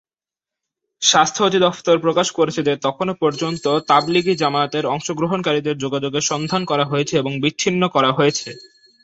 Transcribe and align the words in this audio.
স্বাস্থ্য 1.01 1.41
অধিদফতর 1.43 1.97
প্রকাশ 1.99 2.27
করেছে 2.31 2.61
যে 2.63 2.73
তখনও 2.85 3.13
পর্যন্ত 3.21 3.65
তাবলিগী 3.89 4.33
জামায়াতের 4.35 4.85
অংশগ্রহণকারীদের 4.85 5.75
যোগাযোগের 5.77 6.27
সন্ধান 6.31 6.61
করা 6.65 6.85
হয়েছে 6.85 7.13
এবং 7.17 7.31
বিচ্ছিন্ন 7.43 7.81
করা 7.87 8.11
হয়েছে। 8.11 8.49